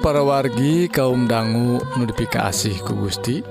[0.00, 3.44] para wargi kaum dangu notifikasi ku Gusti.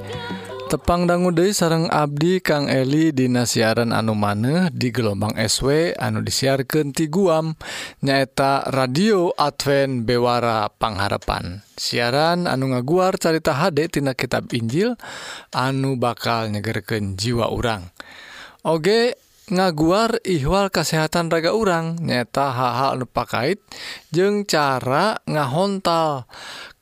[0.65, 6.21] Tepang dangu De sarang Abdi Kang Eli Dina siaran anu maneh di gelombang SW anu
[6.21, 7.53] disiarkan ti guam
[8.01, 14.97] nyaeta radio Advent Bewara Paharapan siaran anu ngaguar carita HD tina kitab Injil
[15.53, 17.89] anu bakal nyegerken jiwa urang.
[18.65, 19.17] Oge
[19.49, 23.57] ngaguar ihwal kesehatan raga urang nyata haha nupakait
[24.13, 26.29] jeung cara ngahontal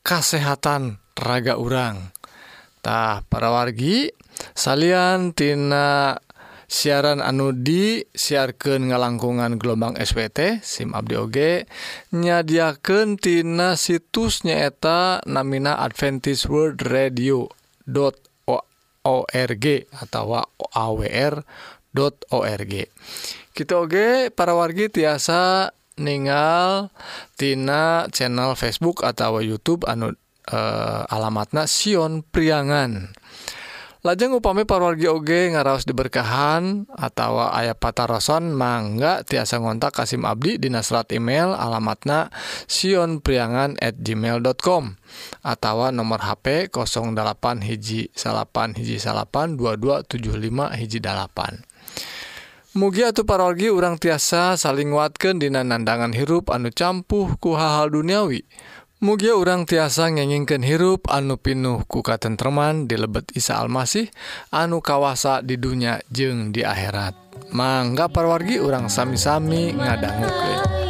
[0.04, 4.12] kesehatan raga urangtah para wargi
[4.52, 6.20] saliantinana
[6.68, 11.52] siaran anu di siarkan ngalangkungan gelombang SWT SIM Abdi Oge
[12.12, 17.48] nyadiaken tina situs nyaeta namina Adventist World Radio
[19.08, 19.66] .org
[20.04, 20.26] atau
[20.76, 21.34] AWR
[22.32, 22.74] org.
[23.56, 30.14] Kita Oge para wargi tiasa meninggaltina channel Facebook atau YouTube anu
[31.10, 33.12] alamat nasion priangan.
[34.06, 40.56] Lajeng upami parwargi Oge ngaraos diberkahan atau ayah patah rason mangga tiasa ngontak Kasim Abdi
[40.56, 42.32] di Nasrat email alamatnya
[42.72, 44.96] Sion priangan@ gmail.com
[45.44, 51.67] atau nomor HP 08 hiji salapan hiji salapan 2275 hijjipan
[52.78, 58.46] Mugi atau parorgi urang tiasa saling watken dina nandangan hirup anu campuh ku hal-hal duniawi.
[59.02, 64.14] Mugia urang tiasa ngengingken hirup anu pinuh ku katentreman di lebet Isa Almasih
[64.54, 67.18] anu kawasa di dunia jeung di akhirat.
[67.50, 70.87] Mangga parwargi urang sami-sami ngadangguke.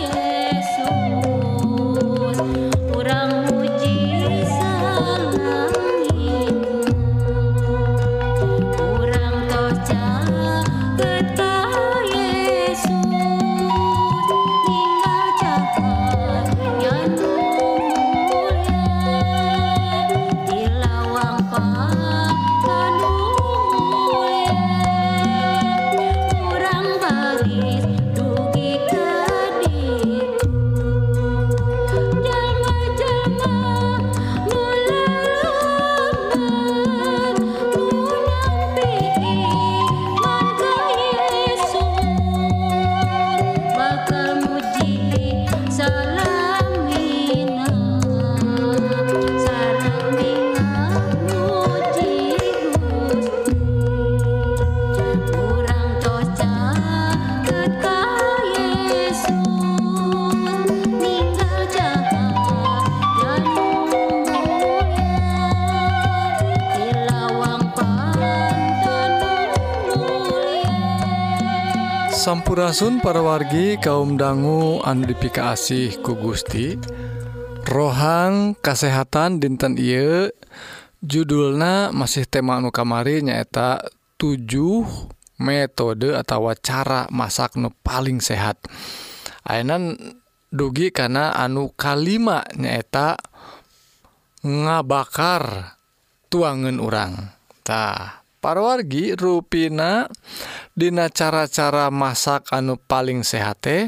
[72.28, 75.56] Sampurasun parawargi kaum dangu andipika
[76.04, 76.76] ku Gusti.
[77.64, 80.28] Rohang kasehatan dinten Ieu
[81.00, 83.80] judulna masih tema anu kamari nyaeta
[84.20, 84.44] 7
[85.40, 88.60] metode atau cara masak nu paling sehat.
[89.48, 89.96] Aan
[90.52, 93.16] dugi karena anu kalima nyaeta
[94.44, 95.80] ngabakar
[96.28, 100.08] tuangan orangtah parwargi ruina
[100.78, 103.80] Dina cara-cara masak anu paling sehat sehate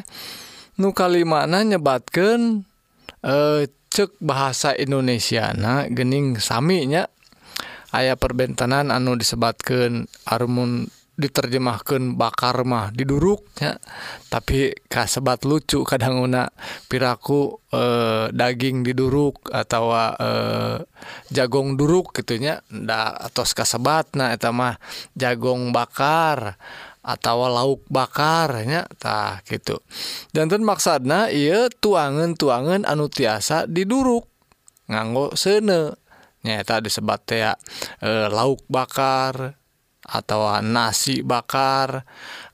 [0.80, 2.66] nukalimana nyebatkan
[3.22, 7.10] e, cek bahasa Indonesia nah gening Saminya.
[7.90, 13.76] Ayaah perbentanan anu disebatkan Armun diterjemahkan bakar mah diduruknya
[14.32, 16.48] tapi kasebat lucu kadanguna
[16.88, 17.84] piraku e,
[18.32, 20.78] daging diduruk atau e, eh,
[21.36, 24.80] jagong duruk gitunya nda atos kasebat nah eta mah
[25.20, 26.56] jagong bakar
[27.00, 29.80] atau lauk bakarnya tah gitu.
[30.36, 34.28] Danten maksana iya tuangan tuangan anu tiasa diduruk
[34.92, 35.96] nganggo sene
[36.44, 37.60] nyata disebat ya
[38.00, 39.59] e, eh, lauk bakar
[40.10, 42.02] atau nasi bakar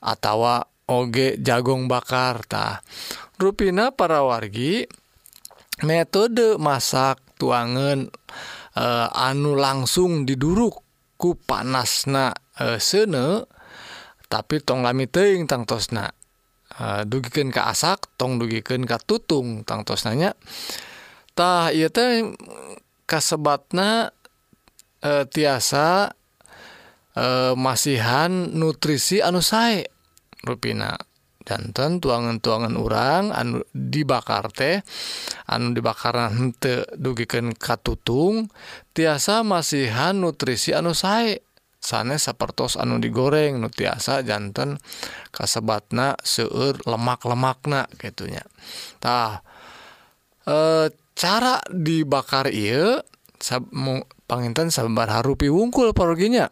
[0.04, 2.86] atau oge jagung bakartah
[3.42, 4.86] ruina para wargi
[5.84, 10.80] metode masak tuangan e, eh, anu langsung diduruk
[11.20, 13.44] ku panasna e, sene
[14.32, 16.14] tapi tong lami teing tangtosna e,
[16.80, 22.24] eh, dugiken ke asak tong dugiken ke tutung tangtosnanyatah ia teh
[23.04, 24.16] kasebatna
[25.04, 26.16] e, tiasa
[27.16, 29.88] Eh, masihan nutrisi anu sae.
[30.44, 31.00] Ruina
[31.48, 34.84] danten tuangan-tuangan urang anu dibakar teh
[35.48, 38.52] anu dibakaran hente dugiken katutung
[38.92, 41.40] tiasa masihan nutrisi anu sae.
[41.80, 44.82] Sanes sapertos anu digoreng nu tiasa jantan
[45.30, 48.42] kasebatna seueur lemak-lemakna gitunya
[48.98, 49.46] tah
[50.50, 53.06] e, cara dibakar iya
[54.26, 56.50] panginten sabar harupi wungkul perginya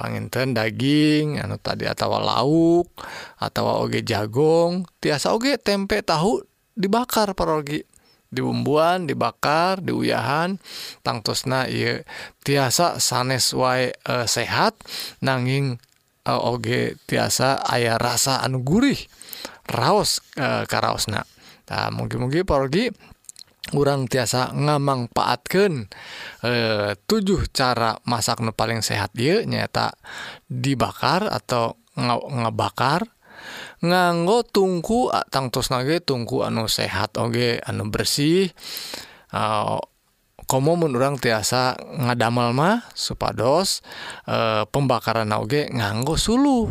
[0.00, 2.88] panginten daging anu tadi atawa lauk
[3.36, 6.40] atau oge jagung tiasa oge tempe tahu
[6.72, 7.84] dibakar parogi.
[8.30, 10.56] Diumbuan dibakar diuyahan
[11.04, 12.00] tangtusna ieu.
[12.40, 14.78] Tiasa sanes wae e, sehat
[15.20, 15.76] nanging
[16.24, 19.02] e, oge tiasa aya rasa anu gurih
[19.68, 21.26] raos e, karaosna.
[21.68, 22.88] Nah mugi-mugi parogi
[23.70, 25.88] kurang tiasa ngamangfaatkan
[26.42, 29.94] 7 eh, tujuh cara masak nu paling sehat dia nyata
[30.50, 33.06] dibakar atau ngebakar.
[33.80, 38.52] Nganggo tungku tangtus nage tungku anu sehat oge anu bersih.
[39.32, 39.78] Eh,
[40.50, 43.86] komo mun urang tiasa ngadamel mah supados
[44.26, 46.68] eh, pembakaran oge nganggo sulu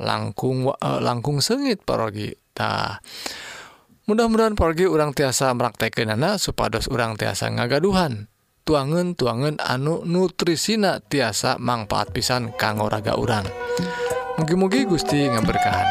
[0.00, 2.34] langkung eh, langkung sengit parogi.
[2.56, 2.98] Tah
[4.06, 8.30] mudah-mudahan pergi urang tiasa meraktekin anak supados urang tiasa ngagaduhan.
[8.66, 13.46] Tuangan tuangan anu nutrisina tiasa manfaat pisan kanggo raga urang
[14.36, 15.88] mugi-mugi Gusti ngeberkahan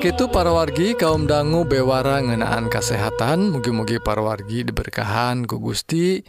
[0.00, 3.52] Sakitu parawargi kaum dangu bewara ngenaan kesehatan.
[3.52, 6.24] Mugi-mugi parawargi diberkahan ku Gusti.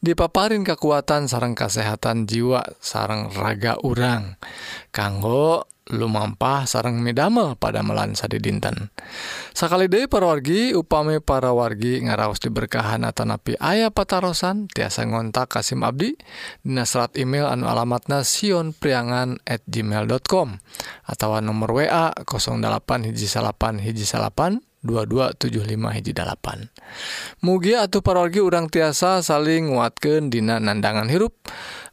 [0.00, 4.40] Dipaparin kekuatan sarang kesehatan jiwa sarang raga urang.
[4.88, 8.88] Kanggo lumampah sarang midamel pada melansa di dinten.
[9.52, 15.82] Sakali Dewi perwargi upami para wargi ngaraos diberkahan atau napi ayah patarosan tiasa ngontak Kasim
[15.82, 16.14] Abdi
[16.62, 20.62] Dina serat email anu alamatna Sion priangan at gmail.com
[21.04, 28.68] atau nomor WA 08 hiji salapan hiji salapan 2275 hiji 8 mugi atau parorgi urang
[28.68, 31.36] tiasa saling nguatkan dina nandangan hirup.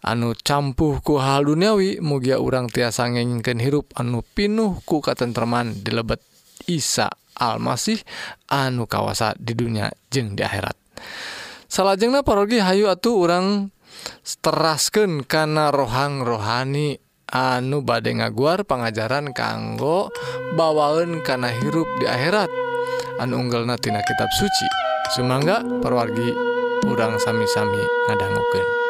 [0.04, 5.92] Anu campuh ku hal duniawi mugia urang tiasa ngengken hirup anu pinuh ku katentreman di
[5.92, 6.22] lebet
[6.70, 8.02] Isa Almasih
[8.50, 10.78] anu kawasa di dunia jeng di akhirat.
[11.68, 13.70] Salahjengnah parogi Hayu atuh orang
[14.40, 20.10] terasken karena rohang rohani anu badde ngaguar pengajaran kanggo
[20.56, 22.67] bawaun karena hirup di akhirat.
[23.22, 24.68] anu unggelnatina kitab suci.
[25.16, 26.36] Sumangga perwargi
[26.88, 28.87] urang sami-sami ngadangguken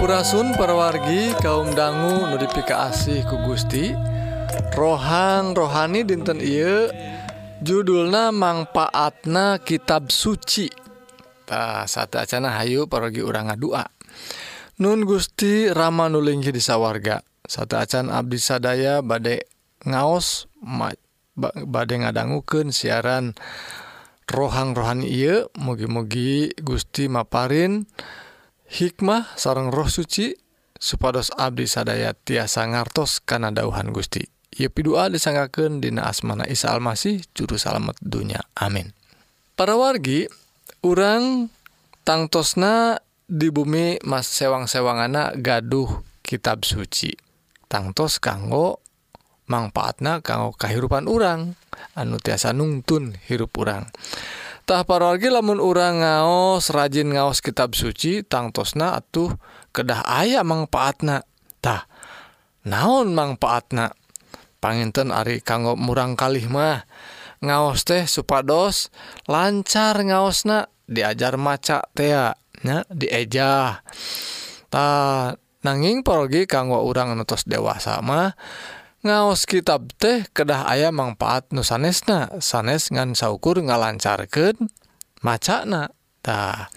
[0.00, 3.92] Hampurasun perwargi kaum dangu notifikasi ku Gusti.
[4.72, 6.88] Rohang rohani dinten Iye
[7.60, 10.72] judulna manfaatna kitab suci.
[11.84, 13.84] Saat acana Hayu pergi urang ngadua.
[14.80, 19.44] Nun Gusti Rama nulingi di sawwarga satu acan Abdi sadaya badai
[19.84, 20.48] ngaos
[21.44, 23.36] badai ngadangguken siaran
[24.32, 28.29] rohang rohani Iye mugi-mugi Gusti Maparin dan
[28.70, 30.38] hikmah sarang roh suci
[30.78, 34.24] supados Abdi sadaya tiasa ngartos karena dauhan Gusti.
[34.50, 38.42] Yepi doa disanggaken Dina asmana Isa Almasih juru salamet dunya.
[38.58, 38.90] Amin.
[39.54, 40.26] Para wargi
[40.82, 41.52] orang
[42.02, 42.98] tangtosna
[43.30, 47.14] di bumi mas sewang-sewangana gaduh kitab suci.
[47.70, 48.82] Tangtos kanggo
[49.46, 51.54] manfaatna kanggo kehidupan orang
[51.94, 53.86] anu tiasa nungtun hirup orang
[54.70, 59.34] tah parorgi lamun urang ngaos rajin ngaos kitab suci tangtosna atuh
[59.74, 61.26] kedah aya mangfaatna
[61.58, 61.90] tah
[62.62, 63.90] naon manfaatna
[64.62, 66.86] panginten ari kanggo murang kalih mah.
[67.42, 68.94] Ngaos teh supados
[69.26, 73.82] lancar ngaosna diajar maca tea nya diejah
[74.70, 74.86] ta
[75.66, 78.38] nanging parogi kanggo urang nutos dewasa mah
[79.00, 84.68] ngaos kitab teh kedah ayam manfaat nu sanesna sanes ngan saukur ngalancarkan
[85.24, 85.96] macana.
[86.20, 86.68] Nah,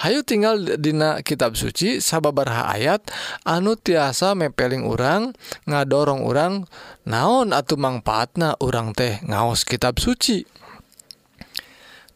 [0.00, 3.04] Hayu tinggal dina kitab suci sababarha ayat
[3.44, 5.36] anu tiasa mepeling urang
[5.68, 6.64] ngadorong urang
[7.04, 10.48] naon atau manfaatna urang teh ngaos kitab suci.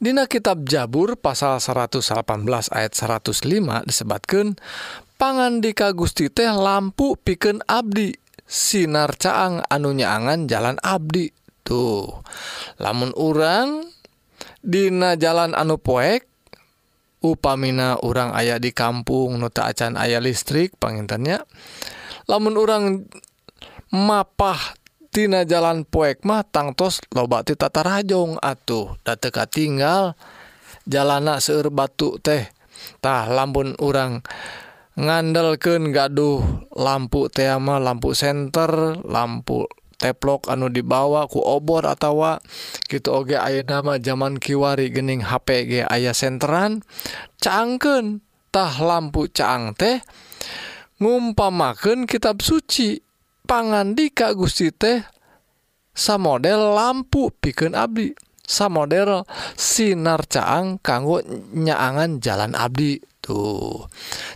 [0.01, 2.01] Dina kitab Jabur pasal 118
[2.73, 3.45] ayat 105
[3.85, 4.57] disebatkan
[5.21, 8.17] pangandika Gusti teh lampu piken Abdi.
[8.51, 11.31] sinar caang anunyaangan jalan Abdi
[11.63, 12.11] tuh.
[12.83, 13.87] Lamun urang
[14.61, 16.29] Dina jalan anu poek
[17.25, 21.45] upamina urang ayah di kampung nota acan ayah listrik pengintannya
[22.29, 23.09] lamun urang
[23.93, 24.77] mapah
[25.11, 28.97] tina jalan poek mah tangtos loba ti tata rajong atuh.
[29.03, 30.15] Da teka tinggal
[30.87, 32.47] jalana seueur batu teh.
[33.03, 34.25] Tah lamun urang
[35.01, 36.69] ngandelken gaduh.
[36.77, 39.65] Lampu tema lampu senter lampu
[40.01, 42.41] teplok anu dibawa ku obor atautawa
[42.89, 46.81] gitu oge aya nama zaman Kiwari gening HPG ayah senteran.
[47.41, 50.01] Cangkentah lampu caang teh
[51.01, 53.01] ngumpamaken kitab suci.
[53.51, 55.03] Pangandi Ka Gusti teh
[55.91, 58.15] sam model lampu piken Abdi.
[58.47, 59.27] Sam model
[59.59, 61.19] sinar caang kanggo
[61.51, 63.10] nyaangan jalan Abdi.
[63.21, 63.87] tuh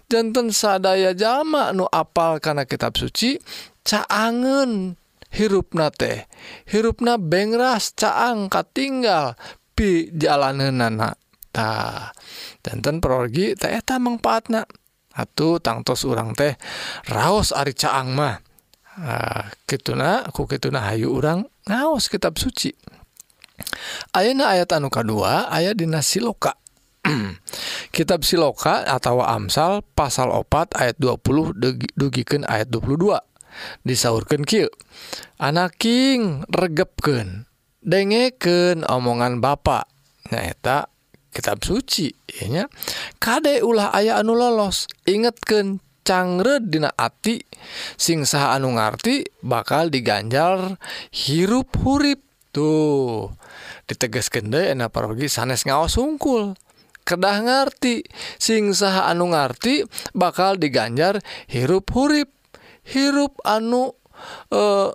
[0.07, 3.41] jantan sadaya jama nu apal karena kitab suci
[3.85, 5.01] caangen
[5.35, 6.25] hirupna teh.
[6.71, 9.35] Hirupna bengras caang katinggal
[9.75, 11.19] pi jalan nana
[11.51, 12.11] ta
[12.63, 14.63] jantan perorgi teh eta manfaatna
[15.15, 16.55] atuh tangtos urang teh
[17.11, 18.39] raos ari caang mah.
[18.95, 22.71] Uh, kituna aku kituna Hayu urang ngaos kitab suci.
[24.15, 25.15] Ayeuna ayat anu K2
[25.51, 26.55] ayat dinasi loka
[27.95, 31.61] kitab siloka atau Amsal pasal opat ayat 20
[31.95, 33.21] dugiken ayat 22
[33.87, 34.67] disaurkan Ky
[35.39, 37.47] anaking regepken
[37.85, 39.87] dengeken omongan bapak
[40.33, 40.89] nyaeta
[41.35, 42.71] kitab sucinya
[43.19, 44.87] kade ulah aya anu lolos?
[45.05, 47.43] Ingetken canggredina ati.
[47.99, 50.79] Singsa anu ngarti bakal diganjar
[51.11, 52.23] hirup hurip
[52.55, 53.33] tuh.
[53.89, 56.55] Diteges kende enak pergi sanes ngawas sungkul.
[57.05, 58.05] kedah ngerti
[58.41, 59.85] sing saha anu ngerti
[60.17, 62.33] bakal diganjar hirup hurip.
[62.85, 63.97] Hirup anu
[64.53, 64.93] e,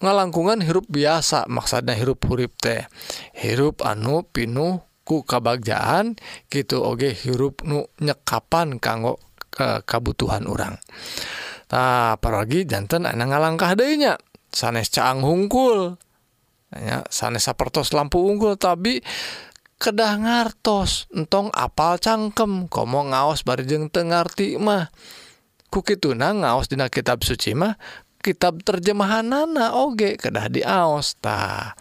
[0.00, 2.88] ngalangkungan hirup biasa maksudnya hirup hurip teh.
[3.36, 6.16] Hirup anu pinuh ku kabagjaan
[6.48, 9.20] gitu oge hirup nu nyekapan kanggo
[9.54, 10.74] e, kabutuhan orang
[11.66, 14.14] nah apalagi jantan anak ngalangkah dehnya
[14.56, 16.00] sanes caang hungkul.
[16.74, 18.98] Ya, sanes sapertos lampu unggul tapi
[19.76, 24.88] kedah ngartos entong apal cangkem komo ngaos barjeng tengarti mah.
[25.66, 27.76] Kukituna ngaos dina kitab suci mah
[28.26, 31.74] kitab terjemahanana oge kedah diaos ta.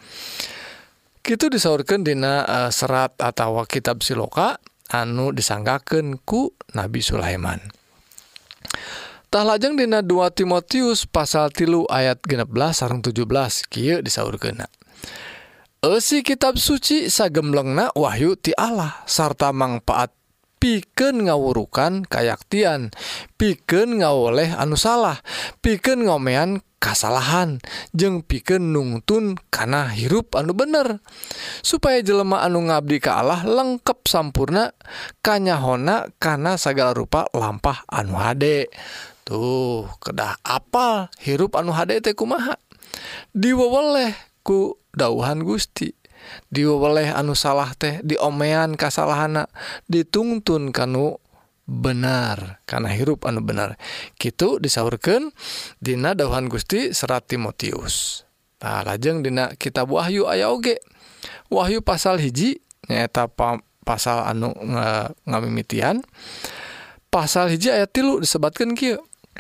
[1.25, 4.61] Gitu disaurkan dina uh, serat atau kitab siloka
[4.93, 7.57] anu disanggaken ku Nabi Sulaiman.
[9.33, 13.25] Tah lajeng dina 2 Timotius pasal tilu ayat 16 sarang 17
[13.67, 14.69] kieu disaurkeunna.
[16.01, 20.09] si kitab suci sagemlengna Wahyu ti Allah sarta manfaat
[20.57, 22.89] piken ngawurukan kayaktian
[23.37, 25.21] piken ngawoleh anu salah
[25.61, 27.61] piken ngomean kasalahan
[27.93, 31.01] jeng piken nungtun karena hirup anu bener.
[31.65, 34.73] Supaya jelema anu ngabdi ke Allah lengkap sampurna
[35.25, 38.69] kanyahona karena segala rupa lampah anu hade.
[39.25, 42.57] Tuh kedah apal hirup anu hade teh kumaha?
[43.33, 44.13] Diweweleh
[44.45, 45.93] ku dauhan Gusti
[46.49, 49.45] diweleh anu salah teh diomean kasalahana
[49.85, 51.21] ditungtun kanu
[51.65, 53.77] benar karena hirup anu benar.
[54.17, 55.33] Gitu disaurkan
[55.81, 58.25] Dina dauhan Gusti serat Timotius.
[58.61, 60.81] Nah, lajeng Dina kitab Wahyu aya oge.
[61.49, 63.29] Wahyu pasal hiji nyata
[63.85, 64.53] pasal anu
[65.25, 66.01] ngamimitian.
[67.09, 68.97] Pasal hiji ayat tilu disebatkan Ki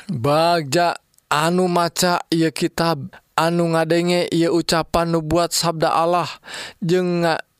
[0.09, 0.97] bagja
[1.29, 6.27] anu maca ia kitab anu ngadenge ia ucapan nubuat sabda Allah.
[6.79, 6.99] Je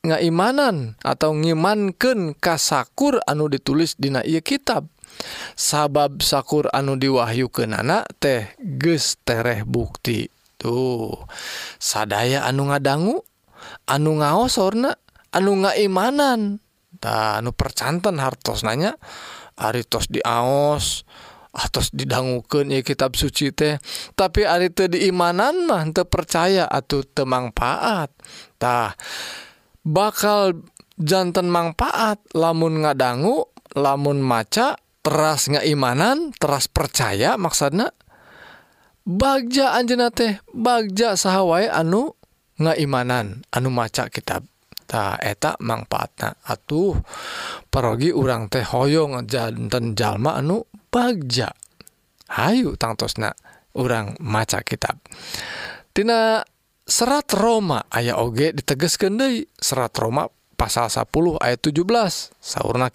[0.04, 4.88] ngaimanan atau ngimanken kasakur anu ditulis dina ia kitab.
[5.56, 10.28] Sabab sakur anu diwahyu ke anak teh gestereh bukti.
[10.56, 11.12] Tuh
[11.76, 13.20] sadaya anu ngadanggu
[13.88, 14.96] anu ngaosorna
[15.32, 16.60] anu ngaimanan.
[16.96, 18.96] Ta anu percantan hartos nanya
[19.56, 21.08] aritos diaos
[21.56, 23.80] atas didangguken ya kitab suci teh.
[24.12, 28.92] Tapi ari itu diimanan mah percaya atau temangfaattah
[29.86, 33.46] bakaljantan manfaat lamun ngadanggu
[33.78, 34.74] lamun maca
[35.06, 37.94] teras ngaimanan teras percaya maksana
[39.06, 42.18] Baja Anjna teh Baja sahway anu
[42.58, 44.42] ngaimanan anu maca kitab.
[44.86, 46.94] Taak manfaatna atuh.
[47.70, 51.52] Perogi urang teh hoyongjantan jalma anu bagja
[52.26, 53.30] Hayu tangtosna
[53.78, 56.42] orang maca kitabtina
[56.82, 61.82] serat Roma aya oge diteges Dei serat Roma pasal 10 ayat 17
[62.40, 62.88] sauna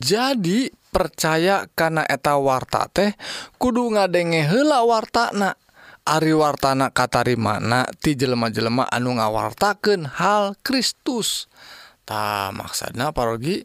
[0.00, 3.16] jadi percaya karena eta warta teh
[3.56, 5.56] kudu ngadenge hela wartana.
[6.02, 11.46] Ari wartana Katari mana ti jelema-jelema anu ngawartaken hal Kristus.
[12.02, 13.62] Tak maksana parogi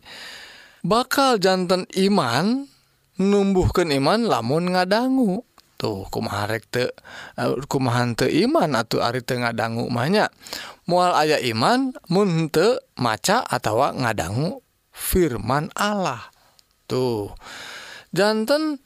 [0.85, 2.69] bakal jantan iman
[3.17, 5.45] numbuhkan iman lamun ngadanggu
[6.09, 10.25] kumarekkumahan iman atau ari Ten dangu banyak
[10.89, 16.33] mual ayah iman munte maca atau ngadanggu firman Allah.
[16.89, 18.81] Tuhjantan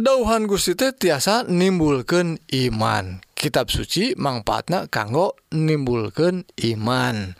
[0.00, 3.20] dauhan Gusti tiasa nimbulkan iman.
[3.36, 7.36] Kitab suci manfaatnya kanggo nimbulkan iman.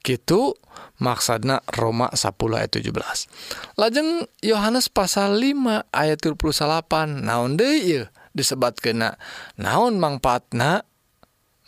[0.00, 0.56] Gitu
[1.00, 2.94] maksudna Roma 10 ayat 17
[3.80, 9.18] lajeng Yohanes pasal 5 ayat 38 naon De disebat kena?
[9.58, 10.86] Naon manfaatna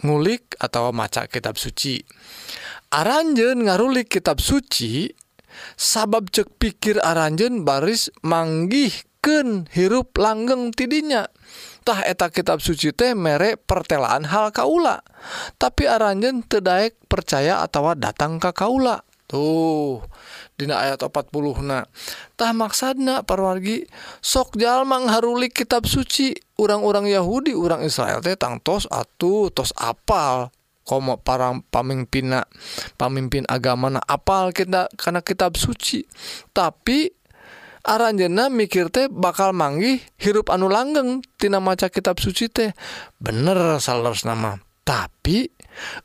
[0.02, 2.02] ngulik atau maca kitab suci?
[2.92, 5.08] Aranjen ngarulik kitab suci
[5.76, 14.28] sabab cek pikir aranjen baris manggihken hirup langgeng tidinyatah eta kitab suci teh merek pertelaan
[14.28, 15.00] hal kaula
[15.56, 19.04] tapi aranjen tedaek percaya atau datang ka kaula.
[19.32, 20.04] tuh
[20.60, 21.32] Dina ayat 40
[21.64, 23.88] nahtah maksana parwargi
[24.20, 25.08] sok Jalmang
[25.48, 26.36] kitab suci.
[26.60, 30.52] Orang-orang Yahudi orang Israel tetang tos atuh tos apal.
[30.82, 32.42] Komo para pamimpina
[32.98, 36.04] pamimpin agama apal kita karena kitab suci.
[36.52, 37.22] Tapi
[37.82, 42.70] Aranjena mikir teh bakal manggih hirup anu langgeng tina maca kitab suci teh.
[43.18, 45.50] Bener salers nama tapi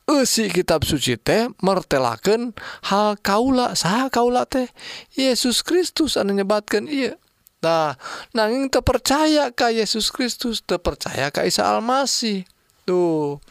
[0.07, 2.55] E Usi kitab suci teh martelaken
[2.89, 4.67] hal kaula sah kaula teh
[5.13, 7.15] Yesus Kristus anu nyebatkan ia
[7.57, 7.97] nah
[8.37, 12.45] nanging terpercaya ka Yesus Kristus terpercaya ka Isa Almasih.
[12.87, 13.41] Tuh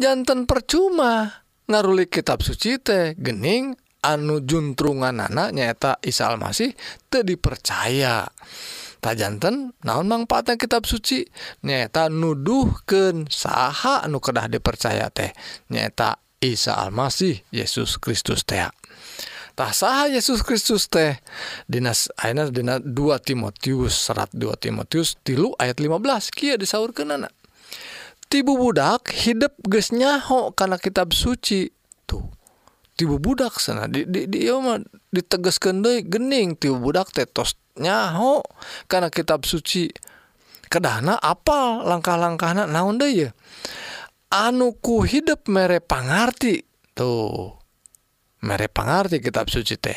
[0.00, 3.74] jantan percuma ngaruli kitab suci teh gening
[4.06, 6.72] anu juntrungan anak nyaeta Isa Almasih
[7.10, 8.30] teu dipercaya.
[9.02, 11.26] jantan naon manfaatnya kitab suci?
[11.62, 15.30] Nyata nuduhken saha anu kedah dipercaya teh.
[15.70, 21.16] Nyata Isa Almasih Yesus Kristus tehtah sah Yesus Kristus teh?
[21.64, 22.92] Dinas Aina Dina 2
[23.24, 27.32] Timotius serat 2 Timotius tilu ayat 15 Kia disaur ke nana
[28.26, 31.70] tibu budak hidup gesnyaho karena kitab suci.
[32.96, 33.86] Tibu budak sana.
[33.86, 34.08] Di
[35.12, 36.56] diteges Kende gening.
[36.56, 38.42] Tibu budak tetos nyaho.
[38.90, 39.92] Karena kitab suci.
[40.66, 43.30] Kedana apa langkah-langkah anak naon deh ya
[44.34, 46.66] anuku hidup mere pangarti.
[46.90, 47.54] Tuh.
[48.42, 49.94] Mere pangarti kitab suci teh.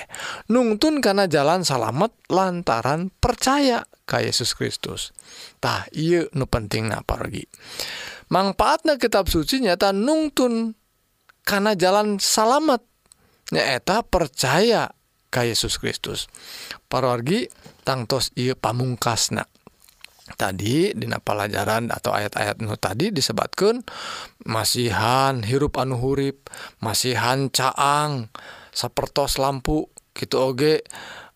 [0.54, 5.10] Nungtun karena jalan salamet lantaran percaya ke Yesus Kristus.
[5.58, 7.50] Tah iya nu penting apa lagi
[8.30, 10.78] manfaatnya kitab suci nyata nungtun
[11.44, 12.86] karena jalan salamet
[13.52, 14.94] nyaeta percaya
[15.30, 16.26] Ka Yesus Kristus.
[16.90, 17.46] Parorgi
[17.86, 19.46] tangtos I pamungkasna.
[20.30, 23.82] Tadi Dina pelajaran atau ayat-ayat Nu tadi disebabkan
[24.46, 26.50] masihan hirup anu hurip
[26.86, 28.30] masihan caang
[28.70, 30.86] sapertos lampu gitu oge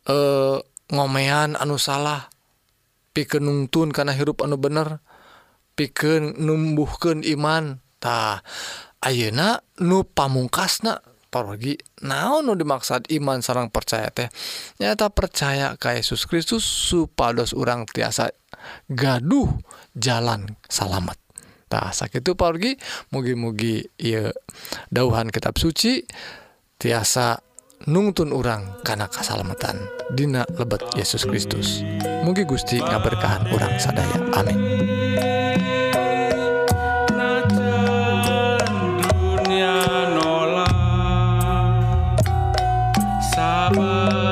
[0.06, 0.18] e,
[0.94, 2.30] ngomean anu salah
[3.18, 5.02] piken nungtun karena hirup anu bener
[5.74, 7.22] piken iman.
[7.26, 8.46] Imantah
[9.04, 11.13] Ayeuna nu pamungkasna.
[11.34, 11.74] parorgi
[12.06, 14.30] naon nu dimaksud iman sarang percaya teh?
[14.78, 18.30] Nyata percaya ka Yesus Kristus supados orang tiasa
[18.86, 19.50] gaduh
[19.98, 21.18] jalan salamet
[21.74, 22.78] tah sakitu parorgi
[23.10, 24.30] mugi-mugi ieu
[24.94, 26.06] dauhan kitab suci
[26.78, 27.42] tiasa
[27.90, 29.82] nungtun orang karena kesalamatan
[30.14, 31.82] Dina lebet Yesus Kristus.
[32.24, 34.20] Mugi Gusti ngaberkahan orang sadaya.
[34.38, 35.03] Amin.
[43.70, 44.23] Baba.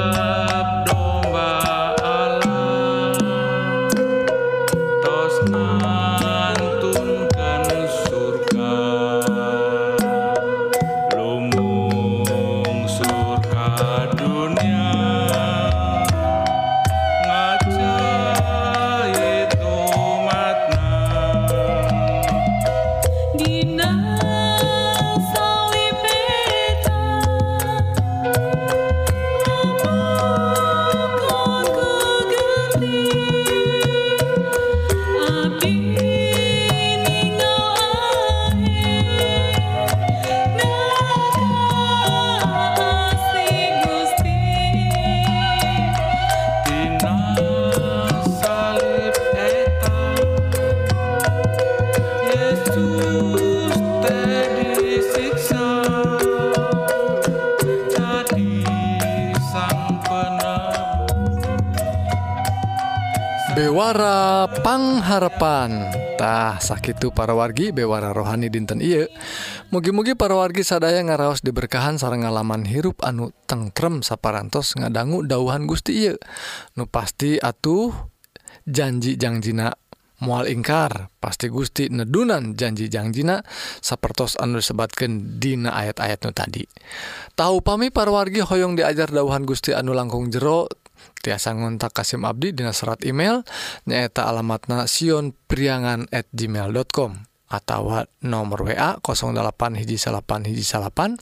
[63.51, 69.11] Bewara pangharapantah sakit para wargi bewara rohani dinten Iye
[69.75, 76.07] mugi-mugi para wargi sadaya ngaraos diberkahan sarang ngalaman hirup anu tengrem saparantos ngadanggu dauhan Gusti
[76.07, 76.15] Iye
[76.79, 77.91] nu pasti atuh
[78.65, 79.75] janji-janjina
[80.21, 83.41] mual ingkar pasti Gusti nedunan janji-janjina
[83.81, 86.63] sapertos anu disebatkan dina ayat-ayatnu tadi.
[87.33, 90.69] Tahu pami para wargi Hoong diajar dauhan Gusti anu langkung jero
[91.21, 93.45] tiasa ngontak Kasim Abdi Di serat email
[93.89, 97.11] nyaeta alamat nasion priangan@ gmail.com
[97.51, 101.19] atau nomor wa 08 hiji salapan hiji salapan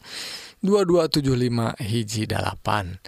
[0.61, 3.01] 2275 hijjipan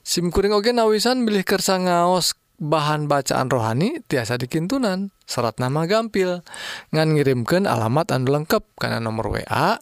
[0.00, 5.10] SIMkuring Oge nawisan bilih kersa ngaos bahan bacaan rohani tiasa dikintunan.
[5.24, 6.44] Serat nama gampil.
[6.92, 9.80] Ngan ngirimkan alamat anu lengkap karena nomor WA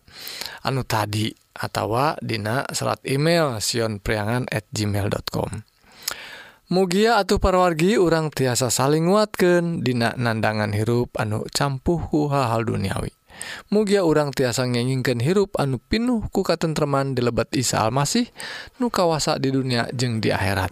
[0.63, 5.67] anu tadi atau dina serat email sionpriangan at gmail.com
[6.69, 13.09] Mugia atau parwargi orang tiasa saling nguatkan dina nandangan hirup anu campuhku hal-hal duniawi.
[13.73, 18.29] Mugia orang tiasa ngengingkan hirup anu pinuh ku katentreman di lebat Isa Almasih
[18.77, 20.69] nu kawasa di dunia jeung di akhirat.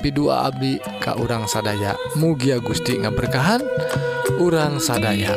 [0.00, 1.94] pidua Abdi Ka urang sadaya.
[2.16, 3.60] Mugia Gusti ngaberkahan
[4.40, 5.36] urang sadaya.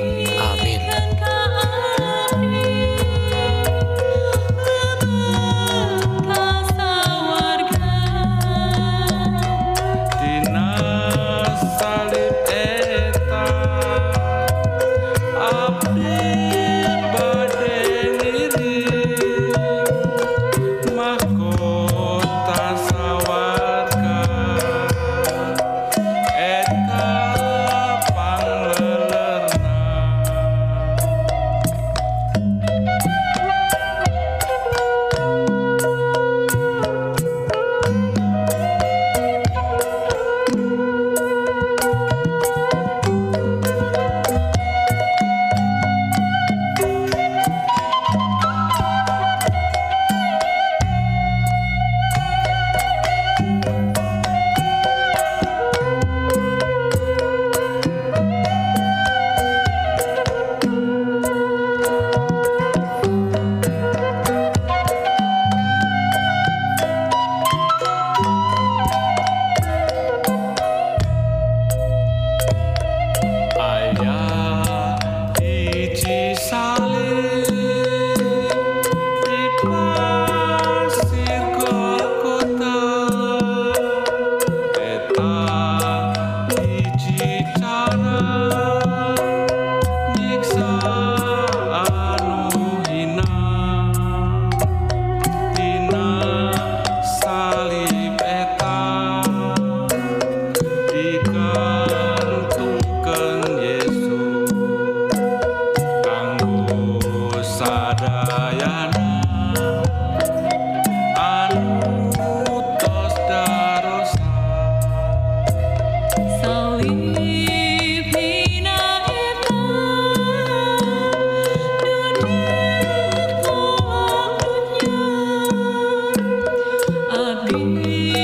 [127.94, 128.23] You.